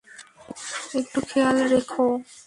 একটু 0.99 1.19
খেয়াল 1.29 1.57
রেখো। 1.71 2.05